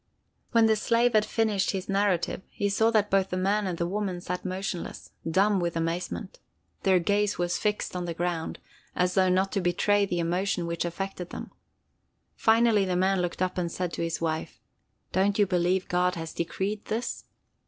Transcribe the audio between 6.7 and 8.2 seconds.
Their gaze was fixed on the